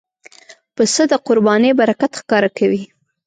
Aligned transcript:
پسه 0.75 1.03
د 1.11 1.13
قربانۍ 1.27 1.71
برکت 1.79 2.11
ښکاره 2.19 2.49
کوي. 2.57 2.83